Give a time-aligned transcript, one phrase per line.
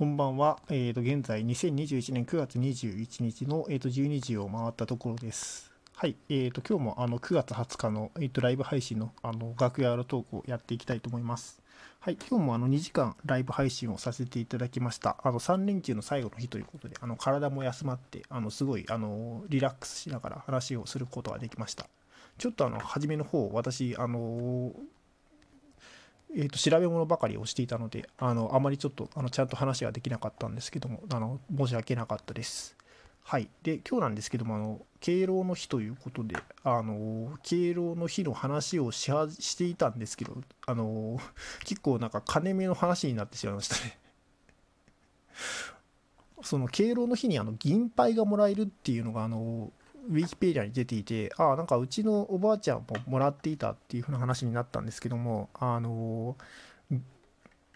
[0.00, 0.58] こんばんは。
[0.70, 5.70] えー、と現在、2021年9月21日の、えー、と12時を回ったところです。
[5.94, 6.16] はい。
[6.30, 11.60] えー、と今日もあの9月20日の、えー、とライブ配信のあの楽屋裏トークをやっていきたいと思います。
[11.98, 12.16] はい。
[12.30, 15.18] 今日もあの2時間ライブ配信をさせていただきました。
[15.22, 21.84] あの3連休の最後の日ということで、あの体も休まって、あのすごいあのリラックスしながら話をすることができました。
[22.38, 24.72] ちょっとあの初めの方、私、あの
[26.36, 32.76] えー、と調べ物ばかりをしていたのであのあまりちょっとあのちゃんと話ができなかったんですけどもあの申し訳なかったです。
[33.22, 41.18] はい、で今日なんですけどもあの敬老の日ということであの敬老の日の話をしはしていたんですけどあの
[41.64, 43.98] 結構なんか金目の話になってしまいましたね。
[46.42, 49.70] その敬老の日にあの銀杯がもらえるっていうのがあの
[50.08, 56.36] ウィキペディアに出ていて、ああ、なんかうちのおばあちゃんももらっていたっていう風な話になったんですけども、あの、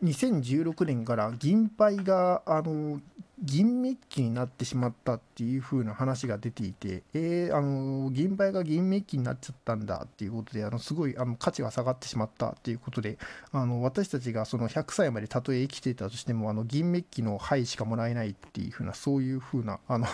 [0.03, 3.01] 2016年から銀杯が、あの、
[3.41, 13.19] 銀メッキになってしまったっていう風な話が出ていて、えー、あの、銀杯が銀メッキになっちゃったんだっていうことで、あの、すごいあの価値が下がってしまったっていうことで、
[13.53, 20.07] あの、私たちがその100歳までたとえ生きていたとしても、あの、銀メッキの灰しかもらえないっていう風な、そういう風な、あの、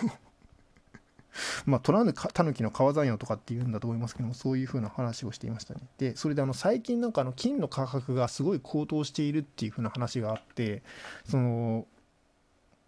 [1.65, 5.81] まあ、取らぬタヌキの川山用とかっていうんだと思いますけども、そういう風な話をしていましたね。
[5.97, 10.83] で、それであの最近なんかあの金の価格がすごい高騰しているっていう風な話があって、
[11.25, 11.85] その、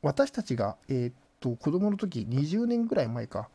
[0.02, 3.50] 私たちが、えーっと、子供の時、20年ぐらい前か、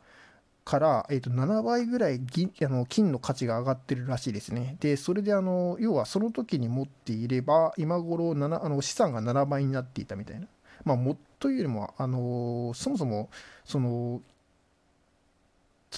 [0.68, 4.76] から、えー、と7倍ぐらい銀あの金の価値が上がってるらしいですね。
[4.80, 10.46] で、それであの、要はその時に持っていれば、今頃7あの資産が7倍になっていたみたいな。
[10.84, 13.30] まあ、もっというよりも、あのそもそも、
[13.64, 14.20] その、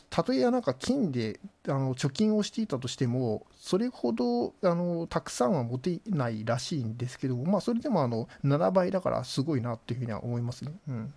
[0.08, 10.72] たとえなんか金であの貯金をしていたとしても、それほどあのたくさんは持てないらしいんですけど、まあ、それでもあの7倍だからすごいなっていうふうには思いますね。
[10.88, 11.14] うん、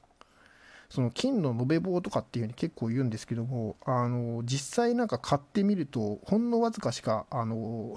[0.89, 7.95] その金の延べ棒とかっていうふうに結構言うんですけども、あの実際なんか買ってみると、ほんのわずかしかあの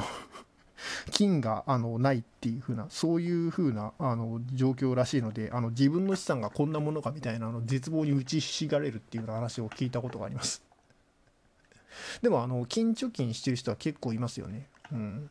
[1.10, 10.65] 金があのないっていう風な、そういう風なあの状況らしいので、あの自分の資産がこんなものかみたいなあの絶望に打ちひしがれるっていうような話を聞いたことがあります。
[12.22, 14.68] でもあの金貯金してる人は結構いますよね。
[14.92, 15.30] うん、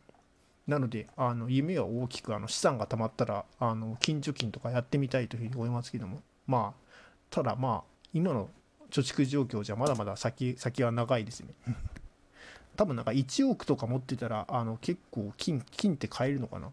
[0.67, 6.21] なのであの夢は大きくあの資産が貯まったらあの金貯金とかやってみたいというふうに思いますけども。
[6.47, 6.85] まあ
[7.29, 8.49] ただまあ今の
[8.91, 11.53] 貯蓄状況じゃまだまだ先先は長いですね。
[12.75, 16.71] 多分なんか1億とか持ってたらあの結構金金って買えるのかな。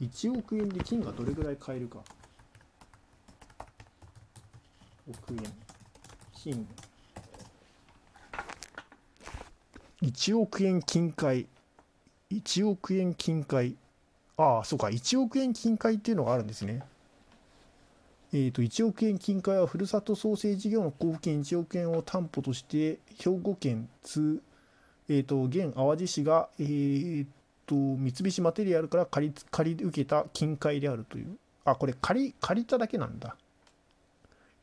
[0.00, 1.98] 1億円で金がどれぐらい買えるか。
[5.08, 5.52] 億円。
[6.32, 6.68] 金。
[10.02, 11.46] 1億円金塊。
[12.30, 13.76] 1億円金塊。
[14.36, 14.88] ああそうか。
[14.88, 16.82] 1億円金塊っていうのがあるんですね。
[18.32, 24.42] えー、と1億円金塊はふるさと創生事業の交付金1億円を担保として兵庫県津、
[25.08, 27.26] えー、と現淡路市が、えー、
[27.66, 31.38] と三菱マテリアルから借り借り受けた金塊であるという。
[31.64, 33.34] あこれ借り借りただけなんだ。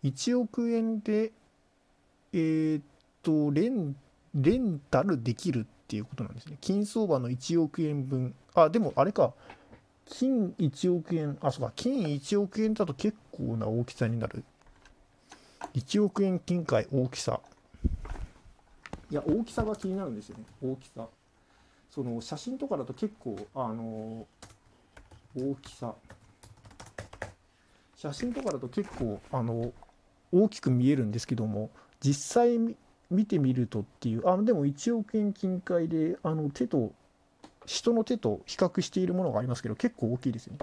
[0.04, 1.32] 1億円で
[2.38, 2.82] えー、
[3.24, 3.96] とレン
[4.36, 9.34] レンタルできるっていうことなんですね金相場の1億円分あでもあれか
[10.06, 14.44] 金1億円、あ、そうか、金1億円だと結構な大きさになる。
[15.74, 17.42] 1億円金塊大きさ。
[19.10, 21.08] いや、大きさが気になるんですよね、大きさ。
[21.90, 24.28] その写真とかだと結構、あの
[25.36, 25.96] 大きさ。
[27.96, 29.74] 写真とかだと結構、あの
[30.32, 32.76] 大きく見えるんですけども、実際
[33.10, 36.94] 見てみるとっていう、あ、でも1億円金塊で、あの手と、
[37.66, 40.60] 人の手と比較しているものがありますけど結構大きいですね。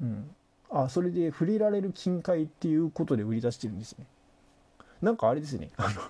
[0.00, 0.30] うん。
[0.70, 4.06] あそれで触れられる金塊っていうことで売り出してるんですね。
[5.02, 5.70] なんかあれですね。
[5.76, 6.00] あの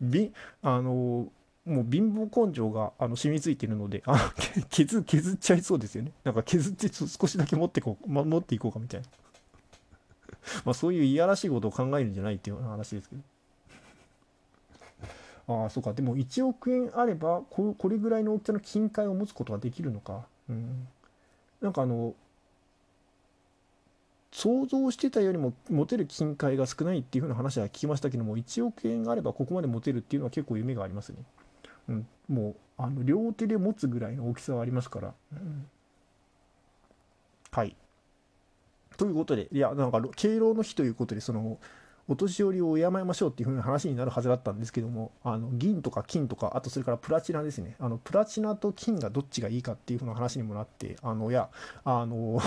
[0.00, 0.32] び
[0.62, 1.28] あの
[1.64, 4.34] もう貧乏根性があの染みついてるのであ
[4.68, 6.12] 削削っちゃいそうですよね。
[6.24, 9.06] なんか削って少しだけ持ってこう、ま、持っていこうかみたいな。
[10.64, 13.22] まあそういういやらしいことを考えるんじゃないっていう話ですけど。
[15.62, 15.92] ああ、そうか。
[15.92, 20.26] でも1億円あればこ、これぐらいの大きさの金塊を持つことができるのか。
[20.48, 20.88] うん。
[21.60, 22.14] なんかあの、
[24.32, 31.18] 想像してたよりも持てる金塊が少ないっていう風な話は聞きましたけども、1億円あればここまで持てるっていうのは結構夢がありますね。
[31.88, 32.06] うん。
[32.28, 35.14] もう、あの、両手で持つぐらいの大きさはありますから。
[35.32, 35.66] うん、
[37.52, 37.76] はい。
[38.96, 41.58] ということで、いや、なんか、敬老の日ということで、その、
[42.06, 47.76] お年寄りを敬いましょうっていう風な話になるはずだったんですけどもあの銀とか金とかあとそれからプラチナですね。
[47.78, 51.48] あのプラチナと金がどっちがいいかっていう風な話にもなってあのいや
[51.84, 52.40] あの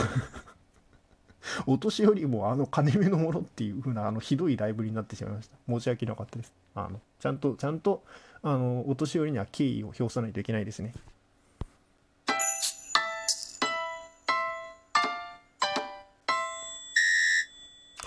[1.65, 5.57] お年寄りもあの金目のものっていう風なあなひどいライブになってしまいました。
[5.67, 6.53] 申し訳なかったです。
[6.75, 8.03] あのちゃんとちゃんと
[8.43, 10.93] あのお年寄りには敬意を表さないといけないですね。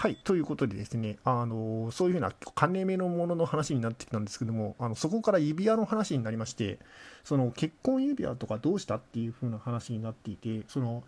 [0.01, 6.79] はい、ということでですね、あのそういうふうな金目のものの話になってきたんですけども、あのそこから指輪の話になりまして、
[7.23, 11.05] その結婚指輪とかどうしたっていうふうな話になっていて、その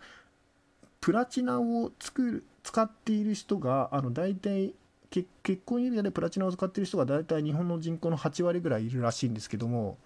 [1.01, 4.75] プラチナを作る使っている人が、あの大体
[5.09, 5.27] 結
[5.65, 9.97] 婚指輪でプラチナを使っている人が大体日本の人口の8割ぐらいいるらしいんですけども、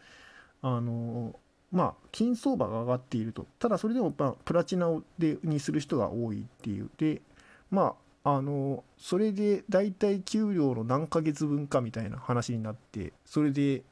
[0.61, 1.37] あの
[1.73, 3.47] まあ、金相場が上がっていると。
[3.59, 4.87] ただそれでも、ま、プラチナ
[5.19, 6.89] でにする人が多いっていう。
[6.97, 7.21] で、
[7.69, 13.83] まあ、あのそれで大体給料の何ヶ月分かみたいな話になってそれで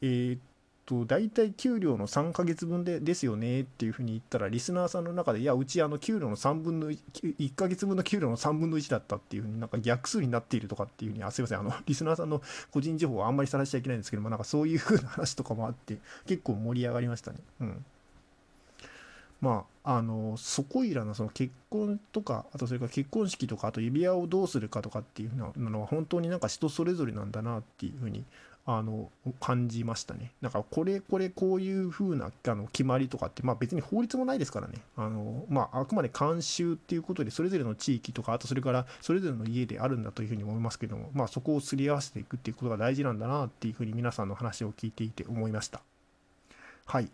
[0.00, 0.40] えー、っ
[0.86, 7.00] と大体給料の3ヶ月分でですよねっていうふうに言ったらリスナーさんの中でいやうちあの給料の3分の 1,
[7.36, 17.38] 1ヶ月分の給料の3分の1だったっていうふうになんか逆数になっているとかっていうふうにあすいませんあの リスナーさんの個人情報はあんまりさらしちゃいけないんですけどもなんかそういうふうな話とかもあって結構盛り上がりましたね。
[17.60, 17.84] うん。
[19.42, 28.24] まあ、あのそこいらのその結婚とかあとそれから結婚式とかあと指輪をどうするかとかっていうのは本当になんか人それぞれなんだなっていうふうに
[28.64, 29.10] あの
[29.40, 30.30] 感じましたね。
[30.40, 45.80] だからこれこれこういうふうなあの決まりとかって、まあ、別に法律もないですからねあの、まあ、あくまで慣習っていうことでそれぞれの地域とかあとそれからそれぞれの家であるんだというふうに思いますけども、まあ、そこをすり合わせていくっていうことが大事なんだなっていうふうに皆さんの話を聞いていて思いました。
[46.86, 47.10] はい。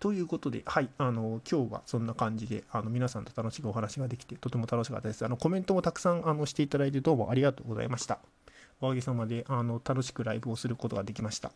[0.00, 5.24] ということで、はい、あの、今日はそんな感じで、あの、皆さんと楽しくお話ができて、とても楽しかったです。
[5.24, 8.18] あの、コメントもたくさん、あの、していただいて、どうもありがとうございました。
[8.80, 11.52] おかげさまで、あの、楽しくライブをすることができました。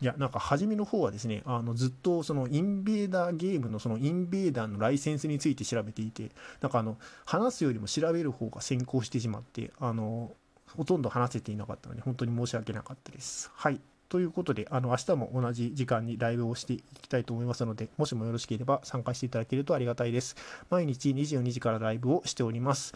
[0.00, 10.32] いや、なんか初めの方はですね、あのずっとそのインベーダーゲームのそのインベーダーのライセンスについて調べていて、なんかあの、話すよりも調べる方が先行してしまって、あの、
[10.76, 13.50] ほとんど話せていなかったので、本当に申し訳なかったです。
[13.54, 13.80] はい。
[14.14, 20.36] ということで、あの明日も同じ時間にライブをしていきたいと思いますので、もしもよろしければ参加していただけるとありがたいです。
[20.70, 22.94] 毎日22時からライブをしております。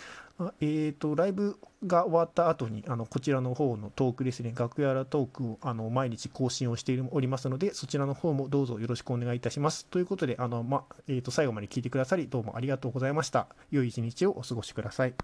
[0.60, 9.86] えーと、ライブが終わった後にあのこちらの方のトークですね、楽屋らトークをあの毎日更新をしておりますので、そちらの方もどうぞよろしくお願いいたします。
[9.86, 13.48] ということで、あのまえーと最後まで聞いてくださり、どうもありがとうございました。
[13.72, 15.14] 良い一日をお過ごしください。